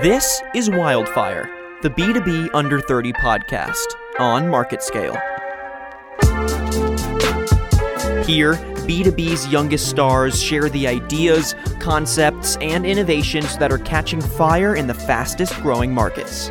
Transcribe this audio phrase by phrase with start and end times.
[0.00, 1.50] This is Wildfire,
[1.82, 3.84] the B2B Under 30 podcast
[4.18, 5.14] on MarketScale.
[8.24, 14.86] Here, B2B's youngest stars share the ideas, concepts, and innovations that are catching fire in
[14.86, 16.48] the fastest growing markets.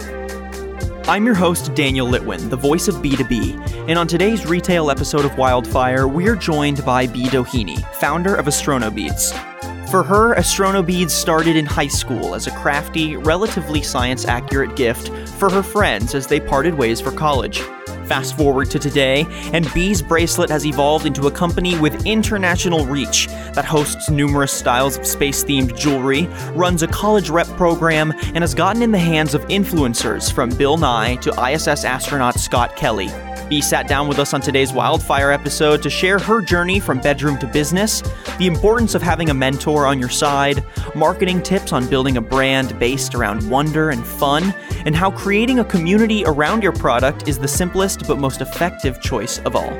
[1.07, 5.35] I'm your host, Daniel Litwin, the voice of B2B, and on today's retail episode of
[5.39, 9.50] Wildfire, we're joined by Bee Doheny, founder of Astronobeads.
[9.91, 15.49] For her, Astronobeads started in high school as a crafty, relatively science accurate gift for
[15.49, 17.59] her friends as they parted ways for college.
[18.05, 23.27] Fast forward to today, and Bee's bracelet has evolved into a company with international reach
[23.53, 28.53] that hosts numerous styles of space themed jewelry, runs a college rep program, and has
[28.53, 33.09] gotten in the hands of influencers from Bill Nye to ISS astronaut Scott Kelly.
[33.51, 37.37] Bee sat down with us on today's Wildfire episode to share her journey from bedroom
[37.39, 38.01] to business,
[38.37, 40.63] the importance of having a mentor on your side,
[40.95, 45.65] marketing tips on building a brand based around wonder and fun, and how creating a
[45.65, 49.77] community around your product is the simplest but most effective choice of all.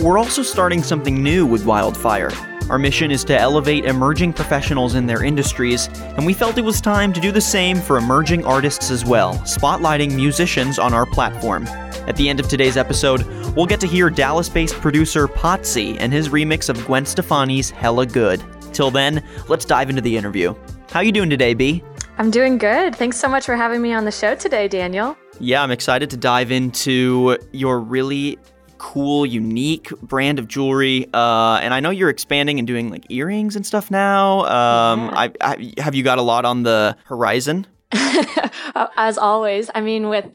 [0.00, 2.32] We're also starting something new with Wildfire.
[2.70, 6.80] Our mission is to elevate emerging professionals in their industries, and we felt it was
[6.80, 11.66] time to do the same for emerging artists as well, spotlighting musicians on our platform.
[12.06, 13.22] At the end of today's episode,
[13.54, 18.06] we'll get to hear Dallas based producer Potsy and his remix of Gwen Stefani's Hella
[18.06, 18.42] Good.
[18.72, 20.54] Till then, let's dive into the interview.
[20.90, 21.84] How you doing today, Bee?
[22.16, 22.96] I'm doing good.
[22.96, 25.16] Thanks so much for having me on the show today, Daniel.
[25.38, 28.38] Yeah, I'm excited to dive into your really
[28.84, 31.06] cool, unique brand of jewelry.
[31.14, 34.44] Uh, and I know you're expanding and doing like earrings and stuff now.
[34.44, 35.10] Um, Yeah.
[35.14, 37.66] I, I, have you got a lot on the horizon?
[38.96, 40.26] as always, I mean, with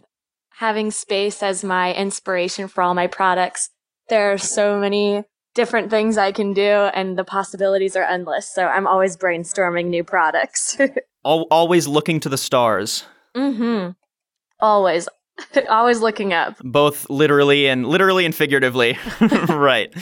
[0.50, 3.70] having space as my inspiration for all my products,
[4.10, 8.52] there are so many different things I can do, and the possibilities are endless.
[8.52, 10.76] So I'm always brainstorming new products.
[11.26, 13.06] Al- always looking to the stars,
[13.38, 13.92] mm-hmm.
[14.60, 15.08] Always,
[15.70, 16.58] always looking up.
[16.64, 18.98] both literally and literally and figuratively.
[19.50, 19.94] right.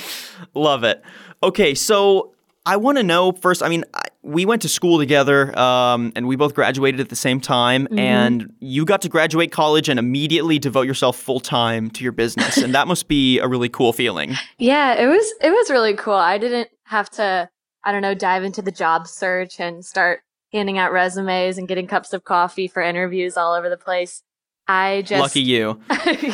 [0.54, 1.02] Love it.
[1.44, 2.34] Okay, so
[2.66, 3.64] I want to know first.
[3.64, 7.16] I mean, I, we went to school together, um, and we both graduated at the
[7.16, 7.88] same time.
[7.88, 8.00] Mhm.
[8.00, 12.58] And you got to graduate college and immediately devote yourself full time to your business,
[12.58, 14.36] and that must be a really cool feeling.
[14.58, 16.14] Yeah, it was it was really cool.
[16.16, 17.50] I didn't have to,
[17.84, 21.86] I don't know, dive into the job search and start handing out resumes and getting
[21.88, 24.24] cups of coffee for interviews all over the place.
[24.68, 25.80] I just Lucky you.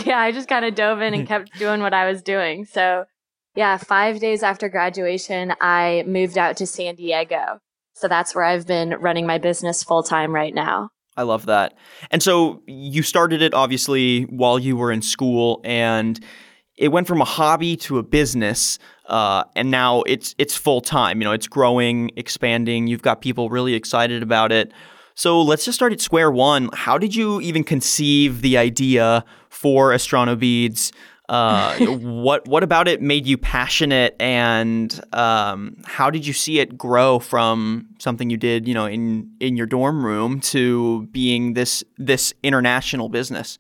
[0.06, 2.66] yeah, I just kind of dove in and kept doing what I was doing.
[2.66, 3.06] So,
[3.56, 7.60] yeah, 5 days after graduation, I moved out to San Diego.
[7.94, 10.90] So that's where I've been running my business full time right now.
[11.16, 11.76] I love that.
[12.10, 16.20] And so you started it obviously while you were in school, and
[16.76, 21.22] it went from a hobby to a business, uh, and now it's it's full time.
[21.22, 22.88] You know, it's growing, expanding.
[22.88, 24.72] You've got people really excited about it.
[25.16, 26.70] So let's just start at square one.
[26.74, 30.92] How did you even conceive the idea for Astronobeads?
[31.30, 36.78] Uh, what what about it made you passionate, and um, how did you see it
[36.78, 41.84] grow from something you did, you know, in in your dorm room to being this
[41.98, 43.58] this international business?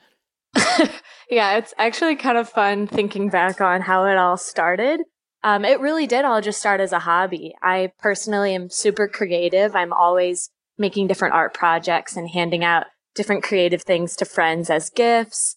[1.30, 5.02] yeah, it's actually kind of fun thinking back on how it all started.
[5.44, 7.54] Um, it really did all just start as a hobby.
[7.62, 9.76] I personally am super creative.
[9.76, 12.86] I'm always making different art projects and handing out
[13.16, 15.56] different creative things to friends as gifts.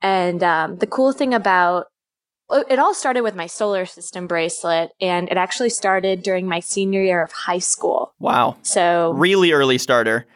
[0.00, 1.86] And um, the cool thing about
[2.50, 7.02] it all started with my solar system bracelet, and it actually started during my senior
[7.02, 8.12] year of high school.
[8.18, 10.26] Wow, So really early starter.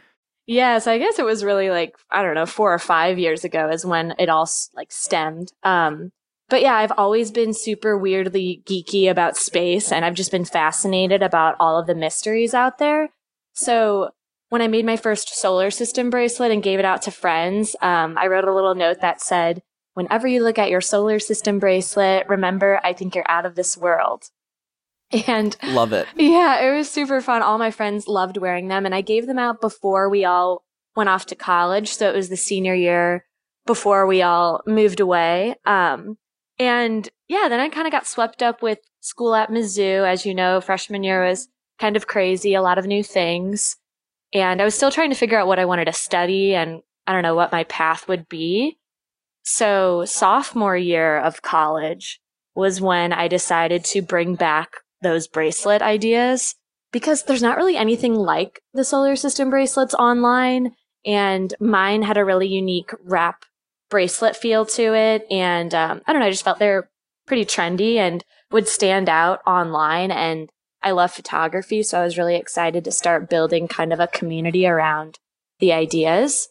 [0.47, 3.44] yeah, so I guess it was really like I don't know, four or five years
[3.44, 5.53] ago is when it all like stemmed.
[5.62, 6.10] Um,
[6.48, 11.22] but yeah, I've always been super weirdly geeky about space, and I've just been fascinated
[11.22, 13.10] about all of the mysteries out there.
[13.56, 14.11] So
[14.50, 18.17] when I made my first solar system bracelet and gave it out to friends, um,
[18.17, 19.62] I wrote a little note that said,
[19.94, 23.77] "Whenever you look at your solar system bracelet, remember I think you're out of this
[23.77, 24.31] world."
[25.28, 26.06] And Love it.
[26.17, 27.41] yeah, it was super fun.
[27.43, 30.64] All my friends loved wearing them, and I gave them out before we all
[30.97, 31.94] went off to college.
[31.94, 33.25] So it was the senior year
[33.67, 35.55] before we all moved away.
[35.64, 36.19] Um,
[36.59, 40.05] and yeah, then I kind of got swept up with school at Mizzou.
[40.06, 43.76] As you know, freshman year was kind of crazy, a lot of new things.
[44.32, 47.12] And I was still trying to figure out what I wanted to study and I
[47.12, 48.78] don't know what my path would be.
[49.44, 52.20] So sophomore year of college
[52.55, 56.55] was when I decided to bring back those bracelet ideas
[56.90, 60.75] because there's not really anything like the solar system bracelets online.
[61.05, 63.44] And mine had a really unique wrap
[63.90, 65.26] bracelet feel to it.
[65.31, 66.90] And um, I don't know, I just felt they're
[67.26, 70.11] pretty trendy and would stand out online.
[70.11, 70.50] And
[70.87, 71.83] I love photography.
[71.83, 75.19] So I was really excited to start building kind of a community around
[75.59, 76.49] the ideas.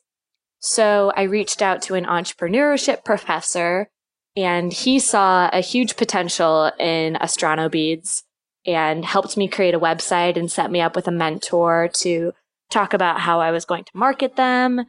[0.60, 3.88] So I reached out to an entrepreneurship professor
[4.36, 8.24] and he saw a huge potential in Astronobeads
[8.66, 12.34] and helped me create a website and set me up with a mentor to
[12.70, 14.82] talk about how I was going to market them.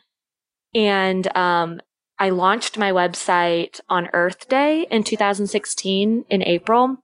[0.75, 1.81] And um,
[2.19, 6.97] I launched my website on Earth Day in 2016 in April.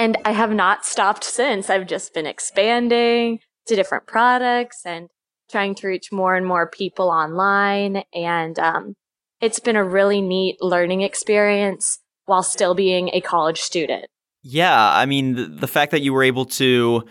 [0.00, 1.68] And I have not stopped since.
[1.68, 5.10] I've just been expanding to different products and
[5.50, 8.04] trying to reach more and more people online.
[8.14, 8.94] And um,
[9.42, 14.06] it's been a really neat learning experience while still being a college student.
[14.42, 17.04] Yeah, I mean, the, the fact that you were able to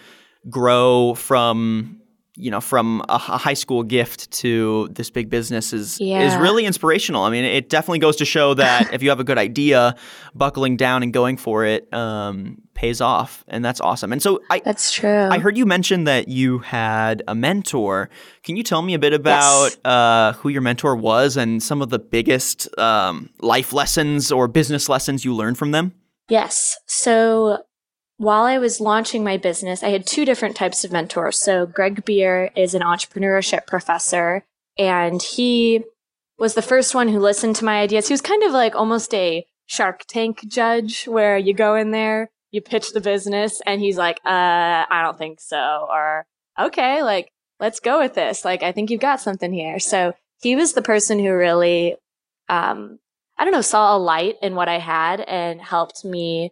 [0.49, 2.01] grow from
[2.39, 6.21] you know from a, high school gift to this big business is yeah.
[6.21, 7.23] is really inspirational.
[7.23, 9.95] I mean, it definitely goes to show that if you have a good idea,
[10.33, 14.13] buckling down and going for it um, pays off, and that's awesome.
[14.13, 15.27] And so I that's true.
[15.29, 18.09] I heard you mention that you had a mentor.
[18.43, 19.77] Can you tell me a bit about yes.
[19.83, 24.87] uh, who your mentor was and some of the biggest um, life lessons or business
[24.87, 25.93] lessons you learned from them?
[26.29, 26.77] Yes.
[26.85, 27.63] So
[28.19, 31.37] while I was launching my business, I had two different types of mentors.
[31.37, 34.43] So Greg Beer is an entrepreneurship professor,
[34.77, 35.85] and he
[36.37, 38.09] was the first one who listened to my ideas.
[38.09, 42.29] He was kind of like almost a Shark Tank judge, where you go in there,
[42.51, 46.25] you pitch the business, and he's like, "Uh, I don't think so," or
[46.59, 47.31] "Okay, like
[47.61, 48.43] let's go with this.
[48.43, 51.95] Like I think you've got something here." So he was the person who really,
[52.49, 52.99] um,
[53.37, 56.51] I don't know, saw a light in what I had and helped me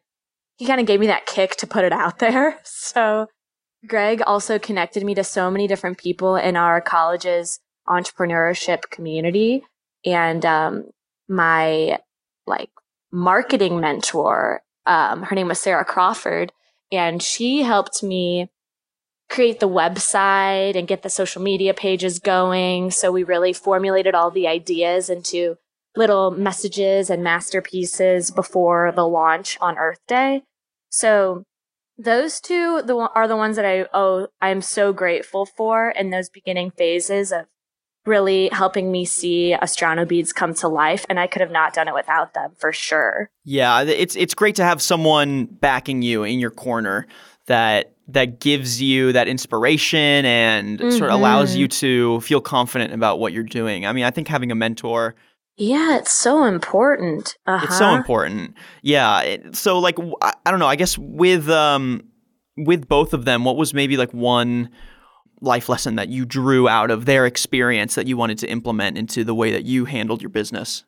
[0.57, 2.59] he kind of gave me that kick to put it out there.
[2.63, 3.27] So
[3.87, 9.63] Greg also connected me to so many different people in our college's entrepreneurship community.
[10.05, 10.85] And um,
[11.29, 11.99] my
[12.45, 12.69] like
[13.11, 16.51] marketing mentor, um, her name was Sarah Crawford,
[16.91, 18.49] and she helped me
[19.29, 22.91] create the website and get the social media pages going.
[22.91, 25.57] So we really formulated all the ideas into
[25.95, 30.43] little messages and masterpieces before the launch on Earth Day.
[30.89, 31.43] So
[31.97, 36.29] those two the, are the ones that I oh I'm so grateful for in those
[36.29, 37.45] beginning phases of
[38.05, 41.93] really helping me see astronobeads come to life and I could have not done it
[41.93, 43.29] without them for sure.
[43.43, 47.07] Yeah, it's it's great to have someone backing you in your corner
[47.47, 50.97] that that gives you that inspiration and mm-hmm.
[50.97, 53.85] sort of allows you to feel confident about what you're doing.
[53.85, 55.15] I mean, I think having a mentor
[55.57, 57.35] yeah, it's so important.
[57.47, 57.65] Uh-huh.
[57.65, 58.55] It's so important.
[58.83, 59.37] Yeah.
[59.53, 62.03] so like I, I don't know, I guess with um
[62.55, 64.69] with both of them, what was maybe like one
[65.41, 69.23] life lesson that you drew out of their experience that you wanted to implement into
[69.23, 70.83] the way that you handled your business?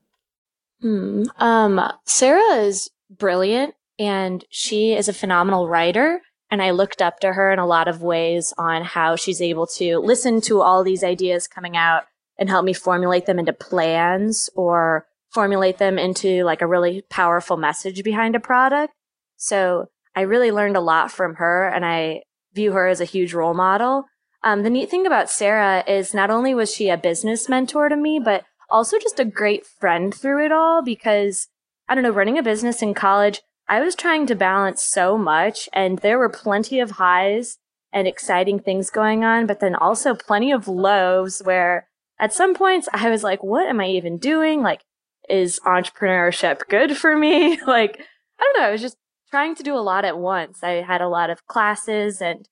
[0.82, 1.24] Hmm.
[1.38, 6.22] Um, Sarah is brilliant and she is a phenomenal writer.
[6.52, 9.68] And I looked up to her in a lot of ways on how she's able
[9.68, 12.06] to listen to all these ideas coming out
[12.40, 17.58] and help me formulate them into plans or formulate them into like a really powerful
[17.58, 18.94] message behind a product.
[19.36, 22.24] So I really learned a lot from her and I
[22.56, 24.06] view her as a huge role model.
[24.44, 27.96] Um, the neat thing about Sarah is not only was she a business mentor to
[27.96, 31.48] me, but also just a great friend through it all because
[31.88, 35.68] I don't know, running a business in college, I was trying to balance so much
[35.74, 37.58] and there were plenty of highs
[37.92, 41.89] and exciting things going on, but then also plenty of lows where
[42.20, 44.62] at some points I was like, what am I even doing?
[44.62, 44.82] Like,
[45.28, 47.60] is entrepreneurship good for me?
[47.68, 48.00] like,
[48.40, 48.68] I don't know.
[48.68, 48.98] I was just
[49.30, 50.64] trying to do a lot at once.
[50.64, 52.48] I had a lot of classes and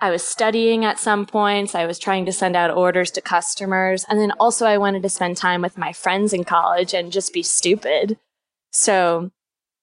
[0.00, 1.74] I was studying at some points.
[1.74, 4.04] I was trying to send out orders to customers.
[4.08, 7.32] And then also I wanted to spend time with my friends in college and just
[7.32, 8.18] be stupid.
[8.72, 9.30] So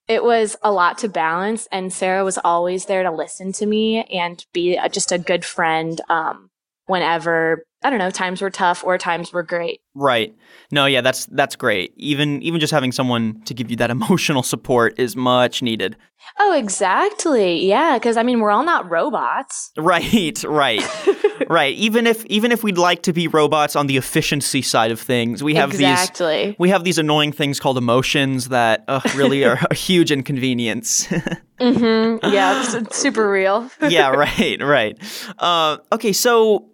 [0.07, 1.67] it was a lot to balance.
[1.71, 6.01] And Sarah was always there to listen to me and be just a good friend.
[6.09, 6.49] Um,
[6.89, 9.79] whenever I don't know, times were tough or times were great.
[9.95, 10.35] Right.
[10.71, 11.93] No, yeah, that's that's great.
[11.95, 15.95] Even even just having someone to give you that emotional support is much needed.
[16.37, 17.65] Oh, exactly.
[17.65, 19.71] Yeah, cuz I mean, we're all not robots.
[19.77, 20.83] Right, right.
[21.49, 21.73] right.
[21.75, 25.41] Even if even if we'd like to be robots on the efficiency side of things,
[25.41, 26.47] we have exactly.
[26.47, 31.07] these we have these annoying things called emotions that uh, really are a huge inconvenience.
[31.59, 32.19] mhm.
[32.23, 33.69] Yeah, it's super real.
[33.87, 34.97] yeah, right, right.
[35.39, 36.68] Uh, okay, so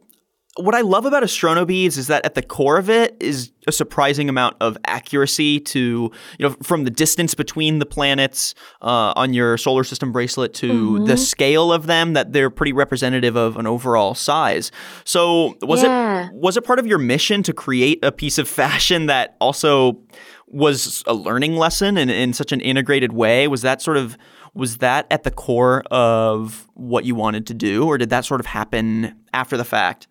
[0.57, 4.29] what I love about astronobeads is that at the core of it is a surprising
[4.29, 9.57] amount of accuracy to, you know, from the distance between the planets uh, on your
[9.57, 11.05] solar system bracelet to mm-hmm.
[11.05, 14.71] the scale of them, that they're pretty representative of an overall size.
[15.03, 16.27] So was yeah.
[16.27, 19.99] it was it part of your mission to create a piece of fashion that also
[20.47, 23.49] was a learning lesson in, in such an integrated way?
[23.49, 24.17] Was that sort of
[24.53, 28.39] was that at the core of what you wanted to do, or did that sort
[28.39, 30.07] of happen after the fact?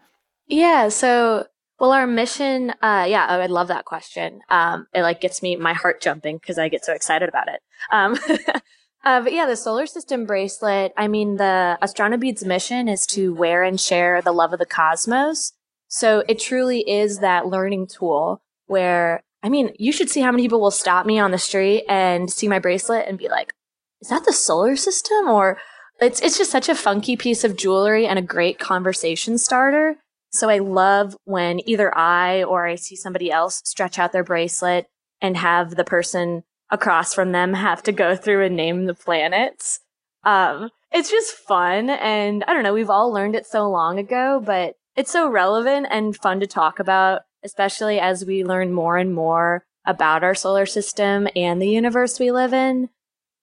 [0.46, 0.88] Yeah.
[0.88, 1.46] So
[1.80, 4.40] Well, our mission, uh, yeah, I would love that question.
[4.48, 7.60] Um, it like gets me my heart jumping because I get so excited about it.
[7.90, 8.16] Um,
[9.04, 10.92] uh, but yeah, the solar system bracelet.
[10.96, 15.52] I mean, the Astronobead's mission is to wear and share the love of the cosmos.
[15.88, 20.44] So it truly is that learning tool where, I mean, you should see how many
[20.44, 23.52] people will stop me on the street and see my bracelet and be like,
[24.00, 25.58] "Is that the solar system?" Or
[26.00, 29.96] it's it's just such a funky piece of jewelry and a great conversation starter
[30.34, 34.88] so I love when either I or I see somebody else stretch out their bracelet
[35.20, 39.78] and have the person across from them have to go through and name the planets.
[40.24, 41.88] Um, it's just fun.
[41.88, 45.86] And I don't know, we've all learned it so long ago, but it's so relevant
[45.88, 50.66] and fun to talk about, especially as we learn more and more about our solar
[50.66, 52.88] system and the universe we live in.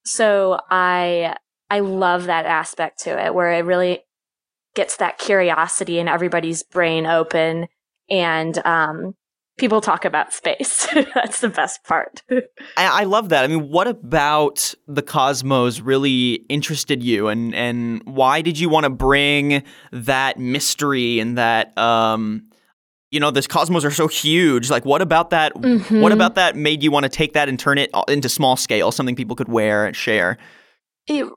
[0.03, 1.37] So I,
[1.69, 4.03] I love that aspect to it where it really
[4.75, 7.67] gets that curiosity in everybody's brain open
[8.09, 9.15] and um,
[9.57, 10.87] people talk about space.
[11.15, 12.21] That's the best part.
[12.31, 12.43] I,
[13.01, 13.43] I, love that.
[13.43, 18.83] I mean, what about the cosmos really interested you, and and why did you want
[18.83, 21.77] to bring that mystery and that?
[21.77, 22.47] Um,
[23.11, 24.69] you know, this cosmos are so huge.
[24.69, 25.53] Like, what about that?
[25.53, 25.99] Mm-hmm.
[25.99, 28.89] What about that made you want to take that and turn it into small scale,
[28.89, 30.37] something people could wear and share?
[31.07, 31.27] It,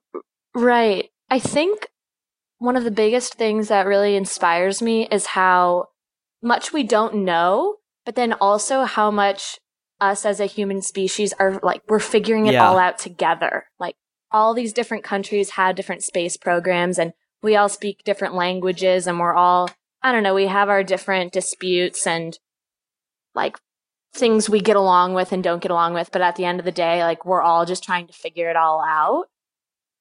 [0.54, 1.10] right.
[1.30, 1.88] I think
[2.58, 5.88] one of the biggest things that really inspires me is how
[6.42, 9.58] much we don't know, but then also how much
[10.00, 12.66] us as a human species are like, we're figuring it yeah.
[12.66, 13.66] all out together.
[13.78, 13.96] Like,
[14.30, 19.20] all these different countries have different space programs and we all speak different languages and
[19.20, 19.70] we're all,
[20.02, 22.36] I don't know, we have our different disputes and
[23.34, 23.58] like
[24.12, 26.10] things we get along with and don't get along with.
[26.10, 28.56] But at the end of the day, like, we're all just trying to figure it
[28.56, 29.26] all out.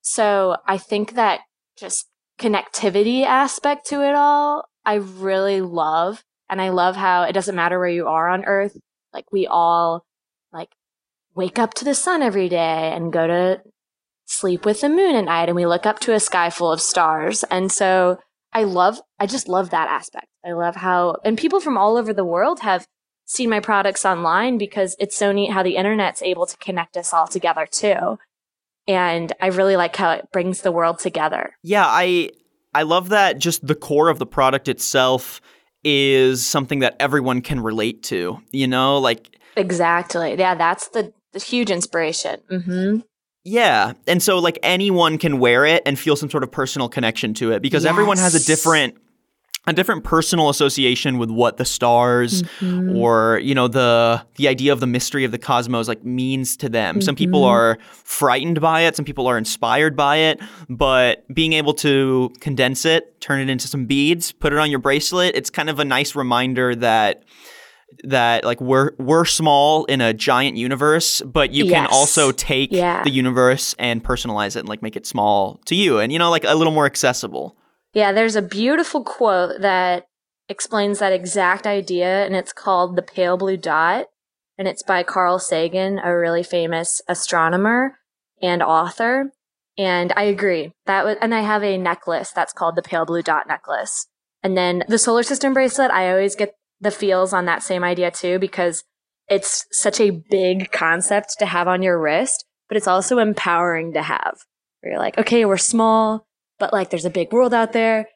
[0.01, 1.41] So I think that
[1.77, 2.07] just
[2.39, 6.23] connectivity aspect to it all, I really love.
[6.49, 8.77] And I love how it doesn't matter where you are on Earth.
[9.13, 10.05] Like we all
[10.51, 10.69] like
[11.35, 13.61] wake up to the sun every day and go to
[14.25, 16.81] sleep with the moon at night and we look up to a sky full of
[16.81, 17.43] stars.
[17.45, 18.19] And so
[18.51, 20.27] I love, I just love that aspect.
[20.45, 22.87] I love how, and people from all over the world have
[23.25, 27.13] seen my products online because it's so neat how the internet's able to connect us
[27.13, 28.17] all together too
[28.87, 31.55] and I really like how it brings the world together.
[31.63, 32.31] Yeah, I
[32.73, 35.41] I love that just the core of the product itself
[35.83, 40.35] is something that everyone can relate to, you know, like Exactly.
[40.37, 42.39] Yeah, that's the, the huge inspiration.
[42.49, 42.99] Mm-hmm.
[43.43, 43.93] Yeah.
[44.07, 47.51] And so like anyone can wear it and feel some sort of personal connection to
[47.51, 47.89] it because yes.
[47.89, 48.95] everyone has a different
[49.65, 52.97] a different personal association with what the stars mm-hmm.
[52.97, 56.69] or you know the the idea of the mystery of the cosmos like means to
[56.69, 56.95] them.
[56.95, 57.01] Mm-hmm.
[57.01, 57.55] Some people mm-hmm.
[57.55, 62.85] are frightened by it, some people are inspired by it, but being able to condense
[62.85, 65.85] it, turn it into some beads, put it on your bracelet, it's kind of a
[65.85, 67.23] nice reminder that
[68.03, 71.73] that like we're we're small in a giant universe, but you yes.
[71.73, 73.03] can also take yeah.
[73.03, 76.29] the universe and personalize it and like make it small to you and you know
[76.29, 77.55] like a little more accessible.
[77.93, 80.07] Yeah, there's a beautiful quote that
[80.49, 84.07] explains that exact idea, and it's called The Pale Blue Dot.
[84.57, 87.97] And it's by Carl Sagan, a really famous astronomer
[88.41, 89.31] and author.
[89.79, 90.73] And I agree.
[90.85, 94.07] That was, and I have a necklace that's called the Pale Blue Dot necklace.
[94.43, 98.11] And then the solar system bracelet, I always get the feels on that same idea
[98.11, 98.83] too, because
[99.27, 104.03] it's such a big concept to have on your wrist, but it's also empowering to
[104.03, 104.37] have.
[104.81, 106.27] Where you're like, okay, we're small,
[106.63, 108.07] but like there's a big world out there.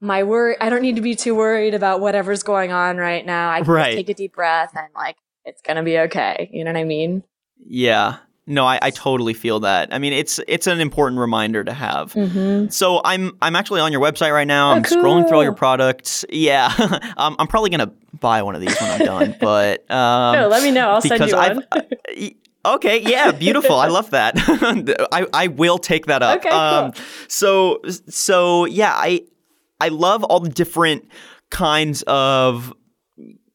[0.00, 3.50] My worry, I don't need to be too worried about whatever's going on right now.
[3.50, 3.94] I can right.
[3.94, 6.48] take a deep breath and like it's gonna be okay.
[6.50, 7.22] You know what I mean?
[7.58, 8.16] Yeah.
[8.46, 9.92] No, I, I totally feel that.
[9.92, 12.14] I mean, it's it's an important reminder to have.
[12.14, 12.70] Mm-hmm.
[12.70, 14.70] So I'm I'm actually on your website right now.
[14.70, 14.96] Oh, I'm cool.
[14.96, 16.24] scrolling through all your products.
[16.30, 16.72] Yeah,
[17.18, 19.36] um, I'm probably gonna buy one of these when I'm done.
[19.40, 20.88] But um, no, let me know.
[20.88, 21.66] I'll send you one.
[22.64, 23.76] Okay, yeah, beautiful.
[23.76, 24.34] I love that.
[25.12, 26.38] I, I will take that up.
[26.38, 27.04] Okay, um, cool.
[27.28, 29.22] So so yeah, I
[29.80, 31.08] I love all the different
[31.50, 32.72] kinds of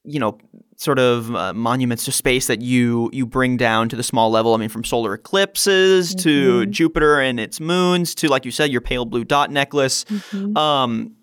[0.03, 0.38] you know
[0.77, 4.53] sort of uh, monuments to space that you you bring down to the small level.
[4.53, 6.24] I mean, from solar eclipses mm-hmm.
[6.24, 10.03] to Jupiter and its moons to like you said, your pale blue dot necklace.
[10.05, 10.57] Mm-hmm.
[10.57, 11.15] Um,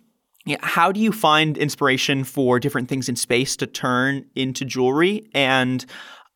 [0.44, 5.28] yeah, how do you find inspiration for different things in space to turn into jewelry?
[5.34, 5.84] And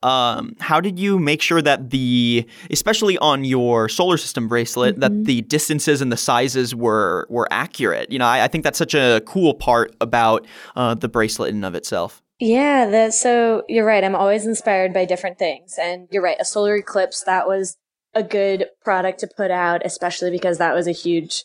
[0.06, 5.00] um, how did you make sure that the, especially on your solar system bracelet, mm-hmm.
[5.00, 8.10] that the distances and the sizes were were accurate?
[8.12, 10.46] You know, I, I think that's such a cool part about
[10.76, 12.22] uh, the bracelet in and of itself.
[12.38, 14.04] Yeah, that, so you're right.
[14.04, 16.36] I'm always inspired by different things, and you're right.
[16.38, 17.76] A solar eclipse that was
[18.14, 21.44] a good product to put out, especially because that was a huge,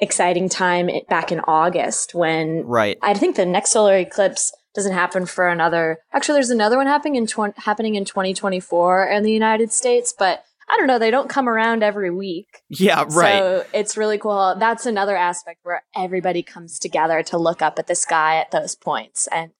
[0.00, 2.98] exciting time back in August when right.
[3.00, 5.98] I think the next solar eclipse doesn't happen for another.
[6.12, 10.44] Actually, there's another one happening in tw- happening in 2024 in the United States, but
[10.68, 10.98] I don't know.
[10.98, 12.62] They don't come around every week.
[12.68, 13.38] Yeah, right.
[13.38, 14.56] So it's really cool.
[14.58, 18.74] That's another aspect where everybody comes together to look up at the sky at those
[18.74, 19.50] points, and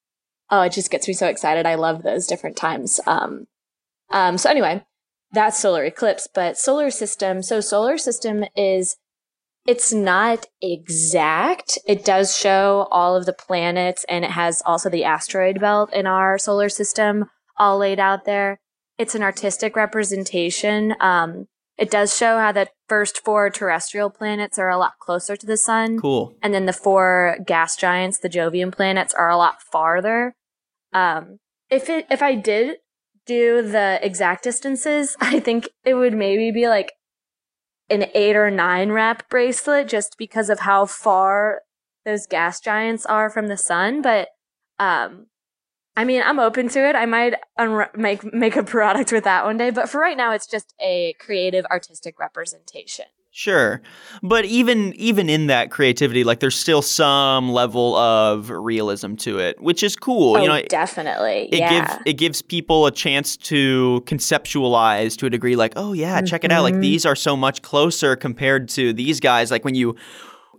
[0.51, 1.67] oh, it just gets me so excited.
[1.67, 3.01] I love those different times.
[3.07, 3.47] Um,
[4.11, 4.39] um.
[4.39, 4.85] So anyway,
[5.33, 7.43] that's solar eclipse, but solar system.
[7.43, 8.97] So solar system is
[9.67, 11.79] it's not exact.
[11.87, 16.07] It does show all of the planets and it has also the asteroid belt in
[16.07, 17.27] our solar system
[17.57, 18.59] all laid out there.
[18.99, 20.95] It's an artistic representation.
[21.01, 21.47] Um,
[21.79, 25.57] it does show how the first four terrestrial planets are a lot closer to the
[25.57, 25.99] sun.
[25.99, 26.37] Cool.
[26.43, 30.35] And then the four gas giants, the Jovian planets, are a lot farther.
[30.93, 31.39] Um,
[31.71, 32.77] if it, if I did
[33.27, 36.93] do the exact distances, I think it would maybe be like
[37.93, 41.63] an eight or nine wrap bracelet just because of how far
[42.05, 44.03] those gas giants are from the sun.
[44.03, 44.29] But
[44.79, 45.27] um,
[45.97, 46.97] I mean, I'm open to it.
[46.97, 49.71] I might unra- make make a product with that one day.
[49.71, 53.07] But for right now, it's just a creative, artistic representation.
[53.35, 53.81] Sure.
[54.23, 59.59] But even even in that creativity, like there's still some level of realism to it,
[59.59, 60.37] which is cool.
[60.37, 61.49] Oh, you know, it, definitely.
[61.51, 61.81] it yeah.
[61.81, 66.45] gives it gives people a chance to conceptualize to a degree like, oh yeah, check
[66.45, 66.63] it out.
[66.63, 66.83] Like Mhm.
[66.83, 69.51] these are so much closer compared to these guys.
[69.51, 69.97] Like when you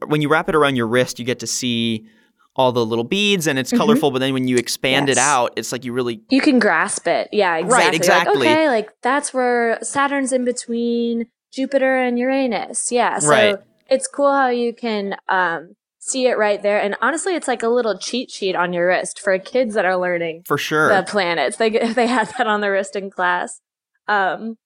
[0.07, 2.07] when you wrap it around your wrist, you get to see
[2.55, 3.77] all the little beads and it's Mhm.
[3.77, 7.07] colorful, but then when you expand it out, it's like you really you can grasp
[7.07, 7.29] it.
[7.31, 7.85] Yeah, exactly.
[7.85, 8.47] Like, exactly.
[8.47, 12.91] okay, like that's where Saturn's in between Jupiter and Uranus.
[12.91, 13.19] Yeah.
[13.19, 13.55] So Right.
[13.89, 16.81] it's cool how you can um, see it right there.
[16.81, 19.97] And honestly, it's like a little cheat sheet on your wrist for kids that are
[19.97, 20.89] learning for sure.
[20.89, 21.57] the planets.
[21.57, 23.61] They they had that on the wrist in class.
[24.07, 24.57] Um,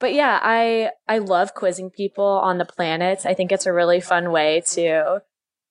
[0.00, 3.26] but yeah, I I love quizzing people on the planets.
[3.26, 5.22] I think it's a really fun way to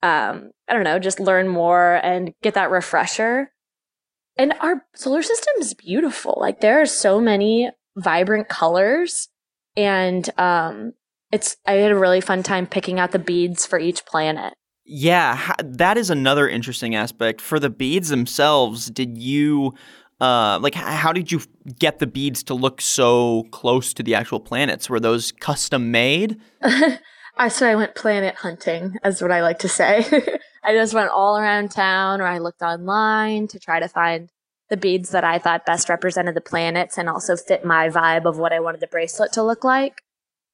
[0.03, 3.51] um, I don't know, just learn more and get that refresher.
[4.38, 6.38] And our solar system is beautiful.
[6.39, 9.30] Like there are so many vibrant colors
[9.77, 10.93] and um
[11.31, 14.53] it's I had a really fun time picking out the beads for each planet.
[14.85, 17.41] Yeah, that is another interesting aspect.
[17.41, 19.73] For the beads themselves, did you
[20.19, 21.41] uh like how did you
[21.79, 24.89] get the beads to look so close to the actual planets?
[24.89, 26.37] Were those custom made?
[27.39, 30.05] I so I went planet hunting, is what I like to say.
[30.63, 34.29] I just went all around town, or I looked online to try to find
[34.69, 38.38] the beads that I thought best represented the planets and also fit my vibe of
[38.38, 40.01] what I wanted the bracelet to look like.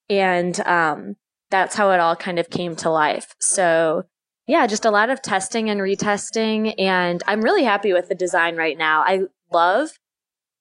[0.09, 1.15] And um,
[1.49, 3.33] that's how it all kind of came to life.
[3.39, 4.03] So
[4.47, 8.57] yeah, just a lot of testing and retesting, and I'm really happy with the design
[8.57, 9.01] right now.
[9.05, 9.21] I
[9.51, 9.91] love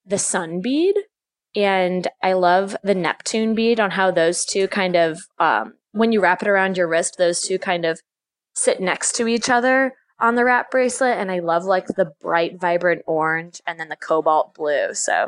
[0.07, 0.95] the sun bead
[1.57, 6.21] and I love the Neptune bead on how those two kind of, um, when you
[6.21, 8.01] wrap it around your wrist, those two kind of
[8.55, 11.19] sit next to each other on the wrap bracelet.
[11.19, 14.95] And I love like the bright, vibrant orange and then the cobalt blue.
[14.95, 15.27] So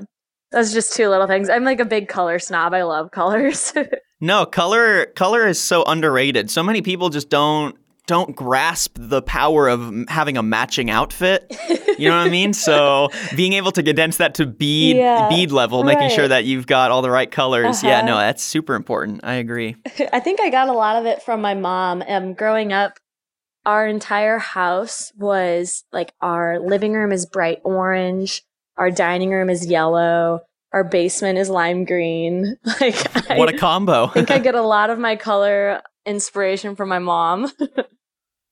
[0.53, 1.51] those are just two little things.
[1.51, 2.73] I'm like a big color snob.
[2.73, 3.73] I love colors.
[4.21, 6.49] No, color color is so underrated.
[6.49, 7.77] So many people just don't
[8.07, 11.55] don't grasp the power of having a matching outfit.
[11.99, 12.53] You know what I mean?
[12.55, 16.67] So being able to condense that to bead Yeah, bead level, making sure that you've
[16.67, 17.83] got all the right colors.
[17.83, 18.07] Yeah, Uh-huh.
[18.07, 19.21] no, that's super important.
[19.25, 19.77] I agree.
[20.13, 22.03] I think I got a lot of it from my mom.
[22.07, 22.99] Um, growing up,
[23.67, 28.43] our entire house was like our living room is bright orange,
[28.77, 30.41] our dining room is yellow,
[30.73, 32.57] our basement is lime green.
[32.81, 34.07] Like, I What a combo.
[34.07, 37.51] I think I get a lot of my color inspiration from my mom.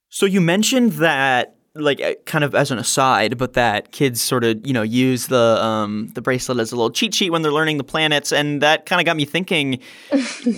[0.09, 4.45] So you mentioned that, like, uh, kind of as an aside, but that kids sort
[4.45, 7.53] of, you know, use the um, the bracelet as a little cheat sheet when they're
[7.53, 9.81] learning the planets, and that kind of got me thinking: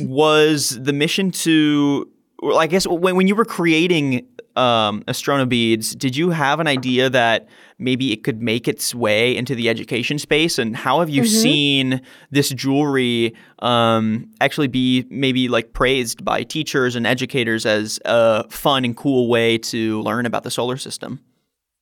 [0.01, 2.11] was the mission to,
[2.43, 7.11] well, I guess, when when you were creating um, Astronobeads, did you have an idea
[7.11, 10.59] that maybe it could make its way into the education space?
[10.59, 11.27] And how have you Mhm.
[11.43, 18.49] seen this jewelry um, actually be maybe like praised by teachers and educators as a
[18.51, 21.21] fun and cool way to learn about the solar system?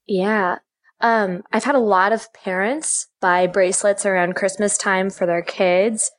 [0.07, 0.57] Yeah.
[1.01, 6.11] Um, I've had a lot of parents buy bracelets around Christmas time for their kids.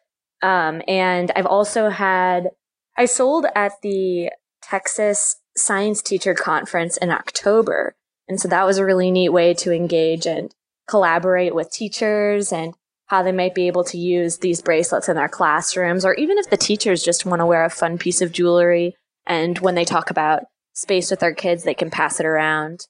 [0.41, 2.49] Um, and I've also had,
[2.97, 4.29] I sold at the
[4.61, 7.95] Texas Science Teacher Conference in October.
[8.27, 10.53] And so that was a really neat way to engage and
[10.87, 12.73] collaborate with teachers and
[13.07, 16.49] how they might be able to use these bracelets in their classrooms, or even if
[16.49, 18.95] the teachers just want to wear a fun piece of jewelry.
[19.25, 22.87] And when they talk about space with their kids, they can pass it around.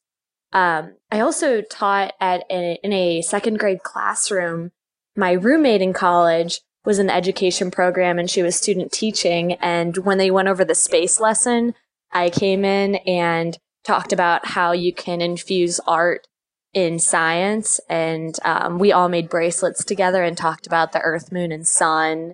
[0.53, 4.71] Um, I also taught at a, in a second grade classroom.
[5.15, 9.53] My roommate in college was in the education program and she was student teaching.
[9.53, 11.73] And when they went over the space lesson,
[12.13, 16.27] I came in and talked about how you can infuse art
[16.73, 17.79] in science.
[17.89, 22.33] And um, we all made bracelets together and talked about the earth, moon, and sun.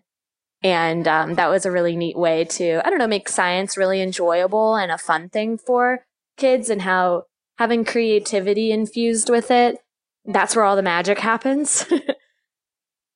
[0.62, 4.02] And um, that was a really neat way to, I don't know, make science really
[4.02, 6.06] enjoyable and a fun thing for
[6.38, 7.24] kids and how
[7.58, 9.78] having creativity infused with it,
[10.26, 11.86] that's where all the magic happens.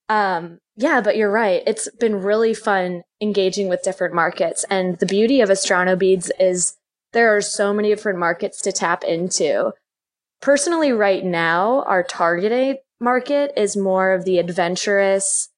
[0.08, 1.62] um, yeah, but you're right.
[1.66, 4.64] It's been really fun engaging with different markets.
[4.68, 6.76] And the beauty of Astronobeads is
[7.12, 9.72] there are so many different markets to tap into.
[10.40, 15.48] Personally, right now, our targeted market is more of the adventurous,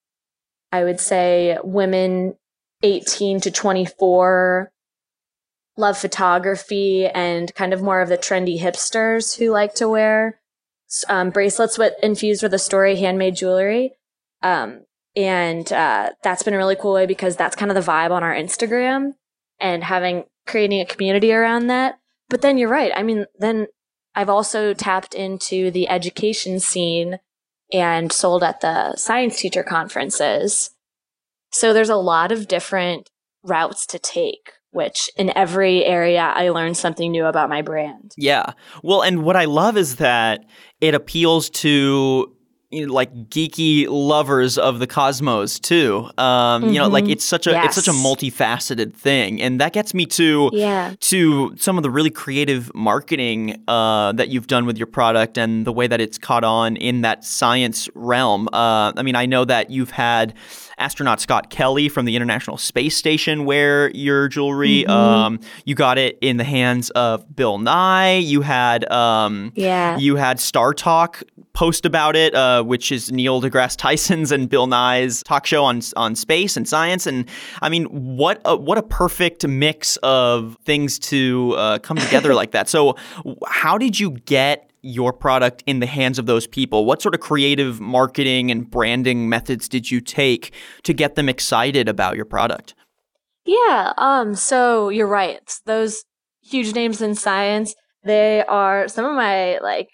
[0.70, 2.36] I would say women
[2.82, 4.70] 18 to 24
[5.78, 10.40] love photography and kind of more of the trendy hipsters who like to wear
[11.08, 13.92] um, bracelets with infused with a story handmade jewelry.
[14.46, 14.84] Um,
[15.16, 18.22] and uh, that's been a really cool way because that's kind of the vibe on
[18.22, 19.12] our Instagram
[19.58, 21.98] and having creating a community around that.
[22.28, 22.92] But then you're right.
[22.94, 23.66] I mean, then
[24.14, 27.18] I've also tapped into the education scene
[27.72, 30.70] and sold at the science teacher conferences.
[31.50, 33.10] So there's a lot of different
[33.42, 38.12] routes to take, which in every area I learned something new about my brand.
[38.16, 38.52] Yeah.
[38.82, 40.44] Well, and what I love is that
[40.80, 42.35] it appeals to
[42.70, 46.10] you know, like geeky lovers of the cosmos too.
[46.18, 46.72] Um, mm-hmm.
[46.72, 47.12] You know, like mm-hmm.
[47.12, 47.66] it's such a yes.
[47.66, 50.94] it's such a multifaceted thing, and that gets me to yeah.
[51.00, 55.64] to some of the really creative marketing uh, that you've done with your product and
[55.64, 58.48] the way that it's caught on in that science realm.
[58.52, 60.34] Uh, I mean, I know that you've had
[60.78, 64.82] astronaut Scott Kelly from the International Space Station wear your jewelry.
[64.82, 64.90] Mm-hmm.
[64.90, 68.16] Um, you got it in the hands of Bill Nye.
[68.16, 69.96] You had um, yeah.
[69.98, 75.22] You had StarTalk post about it, uh, which is Neil deGrasse Tyson's and Bill Nye's
[75.22, 77.06] talk show on on space and science.
[77.06, 77.28] And
[77.62, 82.50] I mean, what a, what a perfect mix of things to uh, come together like
[82.52, 82.68] that.
[82.68, 82.96] So,
[83.46, 86.84] how did you get your product in the hands of those people?
[86.84, 90.52] What sort of creative marketing and branding methods did you take
[90.84, 92.74] to get them excited about your product?
[93.44, 95.40] Yeah, um so you're right.
[95.66, 96.04] Those
[96.42, 99.88] huge names in science, they are some of my like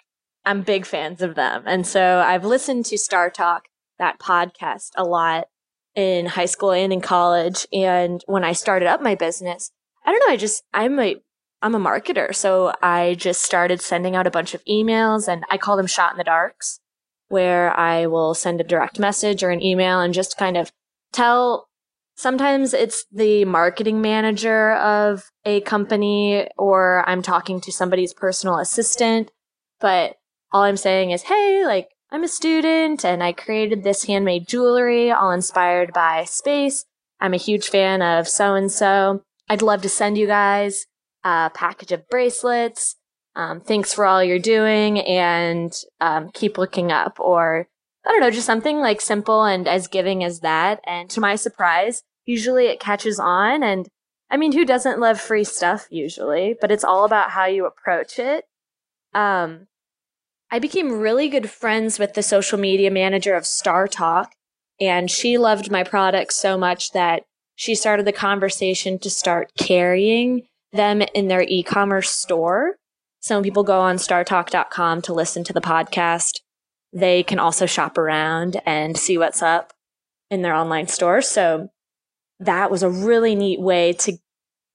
[0.44, 1.62] I'm big fans of them.
[1.66, 3.61] And so I've listened to StarTalk,
[3.98, 5.46] that podcast a lot
[5.94, 9.70] in high school and in college and when I started up my business,
[10.05, 11.16] I don't know, I just I'm a
[11.62, 12.35] I'm a marketer.
[12.35, 16.12] So I just started sending out a bunch of emails and I call them shot
[16.12, 16.81] in the darks,
[17.29, 20.72] where I will send a direct message or an email and just kind of
[21.12, 21.68] tell.
[22.14, 29.31] Sometimes it's the marketing manager of a company or I'm talking to somebody's personal assistant,
[29.81, 30.16] but
[30.51, 35.11] all I'm saying is, Hey, like I'm a student and I created this handmade jewelry
[35.11, 36.85] all inspired by space.
[37.20, 39.22] I'm a huge fan of so and so.
[39.48, 40.87] I'd love to send you guys
[41.24, 42.96] a package of bracelets.
[43.35, 47.18] Um, thanks for all you're doing and um, keep looking up.
[47.18, 47.68] Or
[48.04, 50.80] I don't know, just something like simple and as giving as that.
[50.87, 53.62] And to my surprise, usually it catches on.
[53.62, 53.88] And
[54.30, 56.56] I mean, who doesn't love free stuff usually?
[56.61, 58.44] But it's all about how you approach it.
[59.14, 59.68] Um,
[60.50, 64.28] I became really good friends with the social media manager of StarTalk,
[64.78, 70.42] and she loved my product so much that she started the conversation to start carrying
[70.72, 72.76] them in their e-commerce store.
[73.20, 76.40] So people go on startalk.com to listen to the podcast,
[76.92, 79.72] they can also shop around and see what's up
[80.30, 81.22] in their online store.
[81.22, 81.68] So
[82.40, 84.18] that was a really neat way to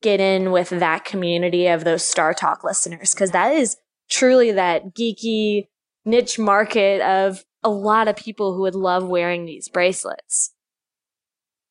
[0.01, 3.77] get in with that community of those StarTalk listeners because that is
[4.10, 5.67] truly that geeky
[6.05, 10.53] niche market of a lot of people who would love wearing these bracelets.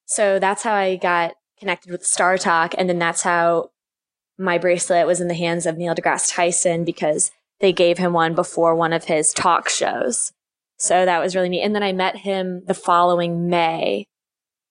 [0.04, 2.74] So that's how I got connected with StarTalk.
[2.76, 3.70] And then that's how
[4.38, 8.34] my bracelet was in the hands of Neil deGrasse Tyson because they gave him one
[8.34, 10.32] before one of his talk shows.
[10.78, 11.62] So that was really neat.
[11.62, 14.06] And then I met him the following May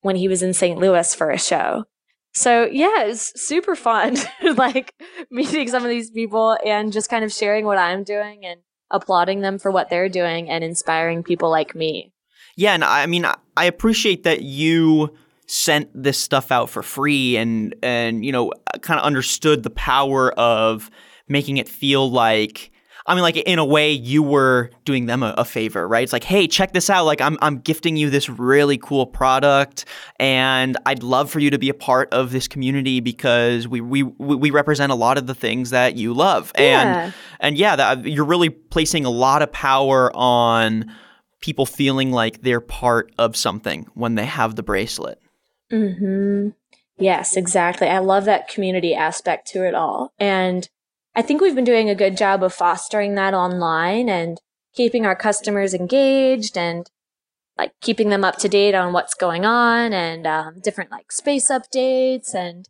[0.02, 0.78] when he was in St.
[0.78, 1.86] Louis for a show.
[2.34, 4.18] So yeah, it's super fun,
[4.58, 4.94] like
[5.32, 8.60] meeting some of these people and just kind of sharing what I'm doing and
[8.92, 12.12] applauding them for what they're doing and inspiring people like me.
[12.58, 13.26] Yeah, and I mean,
[13.58, 15.16] I appreciate that you
[15.48, 20.32] sent this stuff out for free and and you know kind of understood the power
[20.34, 20.90] of
[21.28, 22.72] making it feel like
[23.08, 26.02] I mean, like in a way, you were doing them a, a, favor, right?
[26.02, 27.06] It's like, hey, check this out.
[27.06, 29.86] Like, I'm I'm gifting you this really cool product,
[30.20, 34.02] and I'd love for you to be a part of this community because we we
[34.02, 37.04] we represent a lot of the things that you love, yeah.
[37.04, 40.92] and and yeah, that, you're really placing a lot of power on
[41.42, 45.22] people feeling like they're part of something when they have the bracelet.
[45.70, 46.50] Hmm.
[46.98, 47.88] Yes, exactly.
[47.88, 50.68] I love that community aspect to it all, and
[51.16, 54.40] I think we've been doing a good job of fostering that online and
[54.74, 56.90] keeping our customers engaged and
[57.58, 61.50] like keeping them up to date on what's going on and um, different like space
[61.50, 62.68] updates and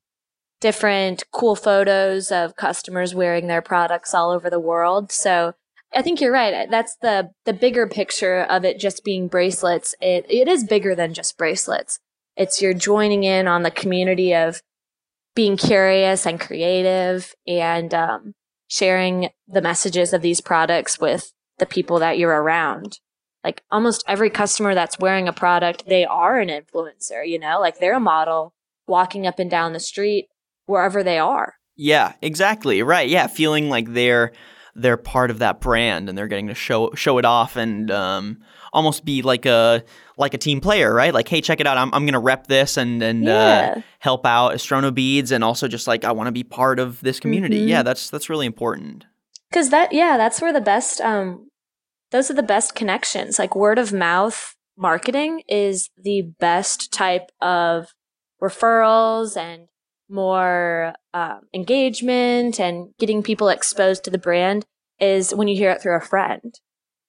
[0.62, 5.12] different cool photos of customers wearing their products all over the world.
[5.12, 5.53] So
[5.93, 6.69] I think you're right.
[6.69, 9.95] That's the the bigger picture of it just being bracelets.
[10.01, 11.99] It it is bigger than just bracelets.
[12.38, 14.62] It's you're joining in on the community of
[15.36, 18.34] being curious and creative and um,
[18.67, 23.00] sharing the messages of these products with the people that you're around.
[23.43, 27.80] Like almost every customer that's wearing a product, they are an influencer, you know, like
[27.80, 28.54] they're a model
[28.88, 30.28] walking up and down the street
[30.65, 31.56] wherever they are.
[31.76, 32.82] Yeah, exactly.
[32.82, 33.08] Right.
[33.08, 33.28] Yeah.
[33.28, 34.32] Feeling like they're
[34.76, 38.39] they're part of that brand and they're getting to show show it off and um,
[38.74, 39.84] almost be like a
[40.17, 41.13] like a team player, right?
[41.13, 41.78] Like, hey, check it out.
[41.78, 43.73] I'm, I'm gonna rep this and and uh, yeah.
[43.78, 47.19] uh, help out Astronobeads, and also just like I want to be part of this
[47.19, 47.60] community.
[47.60, 47.69] Mm-hmm.
[47.69, 49.06] Yeah, that's that's really important.
[49.49, 50.99] Because that, yeah, that's where the best.
[51.01, 51.49] Um,
[52.12, 53.39] those are the best connections.
[53.39, 57.93] Like word of mouth marketing is the best type of
[58.41, 59.67] referrals and
[60.10, 64.65] more um, engagement and getting people exposed to the brand
[64.99, 66.60] is when you hear it through a friend.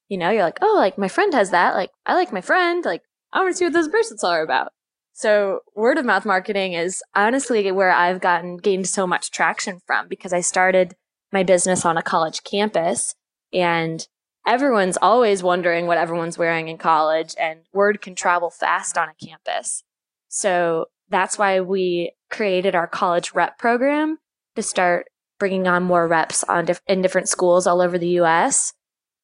[0.09, 1.75] You know, you're like, oh, like my friend has that.
[1.75, 2.85] Like, I like my friend.
[2.85, 4.73] Like, I want to see what those bracelets are about.
[5.13, 10.09] So word of mouth marketing is honestly where I've gotten gained so much traction from
[10.09, 10.95] because I started
[11.33, 13.15] my business on a college campus
[13.53, 14.07] and
[14.47, 19.27] everyone's always wondering what everyone's wearing in college and word can travel fast on a
[19.27, 19.83] campus.
[20.29, 24.19] So that's why we created our college rep program
[24.55, 25.07] to start
[25.39, 28.73] bringing on more reps on diff- in different schools all over the US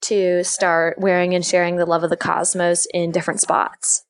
[0.03, 4.05] to start wearing and sharing the love of the cosmos in different spots.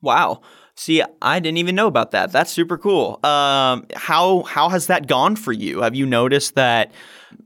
[0.00, 0.42] Wow.
[0.76, 2.30] See, I didn't even know about that.
[2.30, 3.18] That's super cool.
[3.24, 5.82] Um, how how has that gone for you?
[5.82, 6.92] Have you noticed that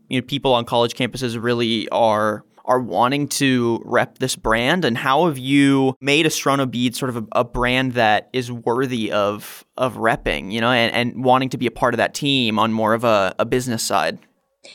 [0.09, 4.97] you know people on college campuses really are are wanting to rep this brand and
[4.97, 9.95] how have you made Astronobead sort of a, a, brand that is worthy of of
[9.95, 12.95] repping, you know, and, and wanting to be a part of that team on more
[12.95, 14.19] of a, a business side?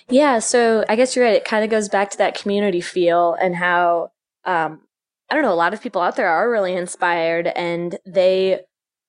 [0.09, 1.35] Yeah, so I guess you're right.
[1.35, 4.11] It kind of goes back to that community feel and how
[4.45, 4.81] um,
[5.29, 8.61] I don't know, a lot of people out there are really inspired and they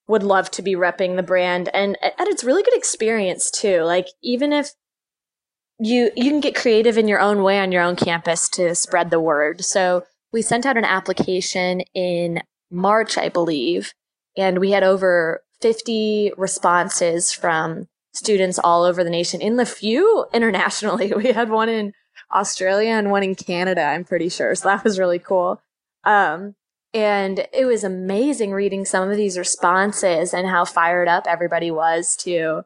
[0.08, 3.82] would love to be repping the brand and, and it's really good experience too.
[3.82, 4.72] Like even if
[5.80, 9.10] you you can get creative in your own way on your own campus to spread
[9.10, 9.64] the word.
[9.64, 13.92] So we sent out an application in March, I believe,
[14.36, 17.86] and we had over 50 responses from
[18.18, 21.12] students all over the nation in the few internationally.
[21.16, 21.92] We had one in
[22.32, 24.54] Australia and one in Canada, I'm pretty sure.
[24.54, 25.60] So that was really cool.
[26.04, 26.54] Um,
[26.94, 32.16] and it was amazing reading some of these responses and how fired up everybody was
[32.20, 32.62] to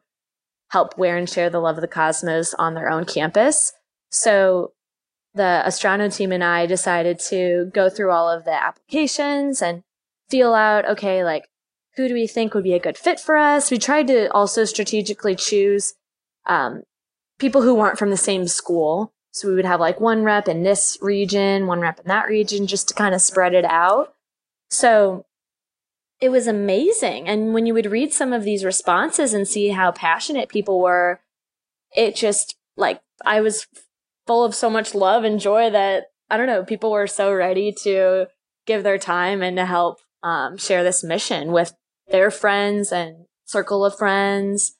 [0.69, 3.73] help wear and share the love of the cosmos on their own campus.
[4.11, 4.73] So
[5.33, 9.83] the Astrono team and I decided to go through all of the applications and
[10.29, 11.49] feel out, okay, like
[11.95, 13.69] who do we think would be a good fit for us?
[13.69, 15.93] We tried to also strategically choose
[16.45, 16.83] um,
[17.39, 19.13] people who weren't from the same school.
[19.31, 22.67] So we would have like one rep in this region, one rep in that region,
[22.67, 24.13] just to kind of spread it out.
[24.69, 25.25] So
[26.19, 27.27] it was amazing.
[27.27, 31.21] And when you would read some of these responses and see how passionate people were,
[31.95, 33.67] it just like I was
[34.25, 37.71] full of so much love and joy that I don't know, people were so ready
[37.83, 38.27] to
[38.65, 41.73] give their time and to help um, share this mission with
[42.09, 44.75] their friends and circle of friends.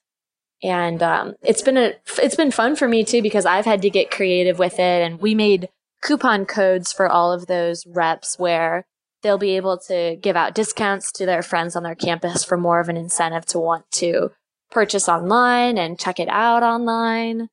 [0.62, 3.90] And um, it's been a it's been fun for me too because I've had to
[3.90, 5.68] get creative with it, and we made
[6.00, 8.86] coupon codes for all of those reps where
[9.22, 12.78] they'll be able to give out discounts to their friends on their campus for more
[12.78, 14.30] of an incentive to want to
[14.70, 17.48] purchase online and check it out online.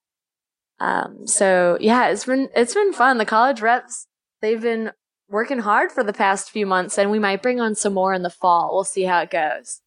[0.79, 3.17] Um, so yeah, it's been it's been fun.
[3.17, 4.07] The college reps
[4.41, 4.91] they've been
[5.31, 8.23] working hard for the past few months, and we might bring on some more in
[8.23, 8.71] the fall.
[8.73, 9.81] We'll see how it goes.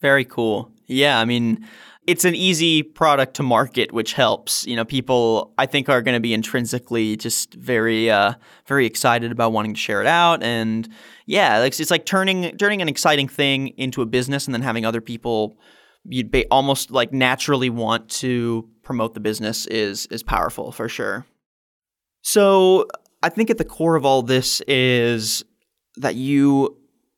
[0.00, 0.72] Very cool.
[0.86, 1.66] Yeah, I mean,
[2.06, 4.66] it's an easy product to market, which helps.
[4.66, 8.34] You know, people I think are going to be intrinsically just very, uh,
[8.66, 10.88] very excited about wanting to share it out, and
[11.26, 14.86] yeah, it's, it's like turning turning an exciting thing into a business, and then having
[14.86, 15.58] other people
[16.04, 21.26] you'd be almost like naturally want to promote the business is is powerful for sure.
[22.22, 22.88] So
[23.22, 25.44] I think at the core of all this is
[25.96, 26.76] that you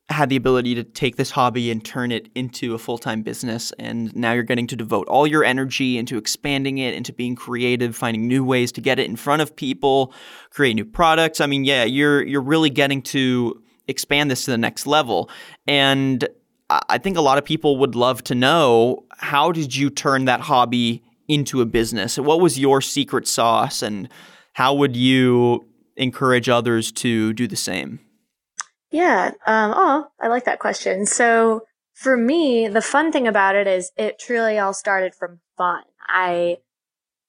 [0.08, 3.72] had the ability to take this hobby and turn it into a full time business.
[3.78, 7.96] And now you're getting to devote all your energy into expanding it, into being creative,
[7.96, 10.12] finding new ways to get it in front of people,
[10.50, 11.40] create new products.
[11.40, 15.30] I mean, yeah, you're you're really getting to expand this to the next level.
[15.66, 16.28] And
[16.70, 20.40] I think a lot of people would love to know how did you turn that
[20.40, 22.18] hobby into a business?
[22.18, 24.08] What was your secret sauce and
[24.54, 28.00] how would you encourage others to do the same?
[28.90, 29.32] Yeah.
[29.46, 31.06] Um, oh, I like that question.
[31.06, 31.62] So
[31.94, 35.82] for me, the fun thing about it is it truly all started from fun.
[36.08, 36.58] I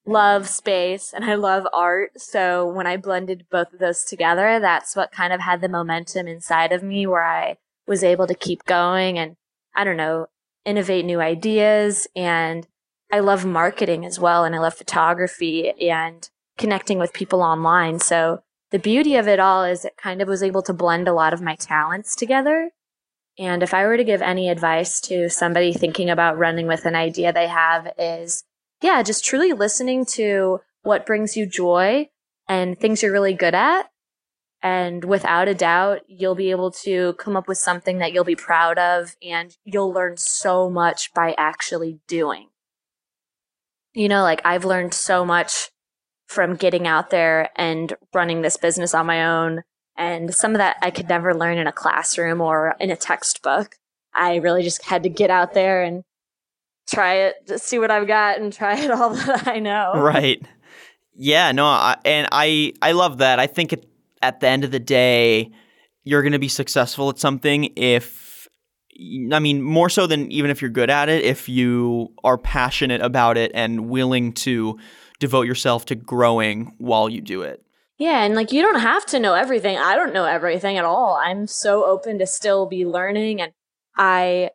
[0.06, 2.20] love space and I love art.
[2.20, 6.28] So when I blended both of those together, that's what kind of had the momentum
[6.28, 9.36] inside of me where I was able to keep going and
[9.76, 10.28] I don't know,
[10.66, 12.08] innovate new ideas.
[12.16, 12.68] And
[13.12, 14.44] I love marketing as well.
[14.44, 18.00] And I love photography and connecting with people online.
[18.00, 21.14] So the beauty of it all is it kind of was able to blend a
[21.14, 22.72] lot of my talents together.
[23.38, 26.96] And if I were to give any advice to somebody thinking about running with an
[26.96, 28.44] idea they have is,
[28.82, 32.10] yeah, just truly listening to what brings you joy
[32.48, 33.92] and things you're really good at.
[34.64, 38.36] And without a doubt, you'll be able to come up with something that you'll be
[38.36, 42.48] proud of and you'll learn so much by actually doing.
[43.94, 45.70] You know, like I've learned so much
[46.34, 49.64] from getting out there and running this business on my own.
[49.96, 53.76] And some of that I could never learn in a classroom or in a textbook.
[54.14, 56.04] I really just had to get out there and
[56.90, 59.94] try it, see what I've got and try it all that I know.
[59.96, 60.42] Right.
[61.16, 63.40] Yeah, no, I, and I I love that.
[63.40, 63.88] I think it,
[64.24, 65.52] at the end of the day,
[66.04, 68.48] you're going to be successful at something if
[69.32, 73.02] I mean, more so than even if you're good at it, if you are passionate
[73.02, 74.78] about it and willing to
[75.24, 77.64] devote yourself to growing while you do it.
[77.98, 79.78] Yeah, and like you don't have to know everything.
[79.78, 81.16] I don't know everything at all.
[81.24, 83.54] I'm so open to still be learning and
[83.96, 84.50] I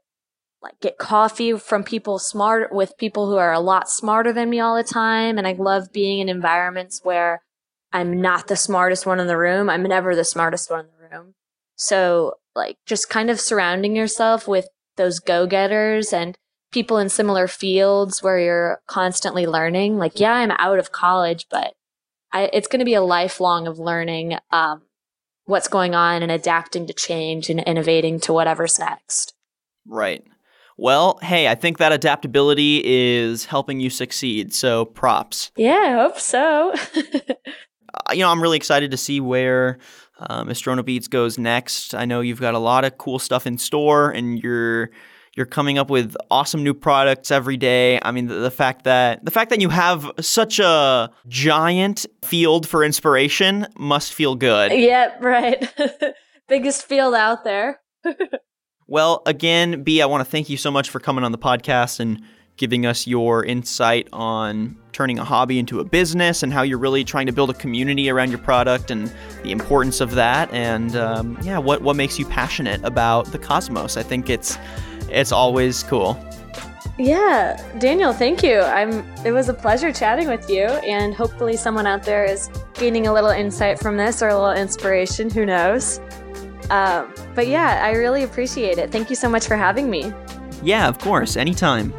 [0.63, 4.61] like get coffee from people smart with people who are a lot smarter than me
[4.61, 7.41] all the time and I love being in environments where
[7.91, 9.71] I'm not the smartest one in the room.
[9.71, 11.35] I'm never the smartest one in the room.
[11.77, 16.37] So like just kind of surrounding yourself with those go-getters and
[16.73, 19.99] people in similar fields where you're constantly learning.
[19.99, 21.75] Like, yeah, I'm out of college, but
[22.33, 24.83] I, it's going to be a lifelong of learning um,
[25.45, 29.35] what's going on and adapting to change and innovating to whatever's next.
[29.87, 30.25] Right.
[30.77, 34.55] Well, hey, I think that adaptability is helping you succeed.
[34.55, 35.51] So props.
[35.57, 36.73] Yeah, I hope so.
[36.95, 39.79] uh, you know, I'm really excited to see where
[40.21, 41.95] uh, Astronobeads goes next.
[41.95, 44.91] I know you've got a lot of cool stuff in store and you're
[45.39, 48.01] you're coming up with awesome new products every day.
[48.03, 52.67] I mean, the, the, fact that the fact that you have such a giant field
[52.67, 54.73] for inspiration must feel good.
[54.73, 55.73] Yep, right.
[56.49, 57.79] Biggest field out there.
[58.89, 62.01] well, again, Bee, I want to thank you so much for coming on the podcast
[62.01, 62.21] and
[62.57, 67.05] giving us your insight on turning a hobby into a business and how you're really
[67.05, 69.13] trying to build a community around your product and
[69.45, 73.97] the importance of that and um, yeah what, what makes you passionate about the cosmos
[73.97, 74.59] i think it's
[75.11, 76.23] it's always cool.
[76.99, 78.59] Yeah, Daniel, thank you.
[78.59, 83.07] I'm it was a pleasure chatting with you and hopefully someone out there is gaining
[83.07, 86.01] a little insight from this or a little inspiration, who knows.
[86.71, 88.91] Um, but yeah, I really appreciate it.
[88.91, 90.13] Thank you so much for having me.
[90.63, 91.95] Yeah, of course, anytime.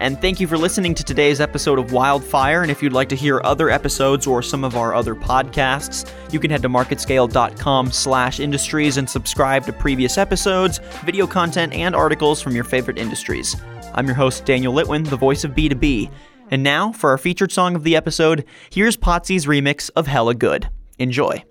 [0.00, 2.62] And thank you for listening to today's episode of Wildfire.
[2.62, 6.38] And if you'd like to hear other episodes or some of our other podcasts, you
[6.38, 12.40] can head to marketscale.com slash industries and subscribe to previous episodes, video content, and articles
[12.40, 13.56] from your favorite industries.
[13.94, 16.10] I'm your host, Daniel Litwin, the voice of B2B.
[16.50, 20.68] And now, for our featured song of the episode, here's Potsy's remix of Hella Good.
[20.98, 21.44] Enjoy.